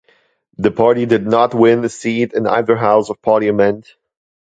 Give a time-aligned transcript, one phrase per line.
[0.57, 3.93] The party did not win a seat in either house of Parliament.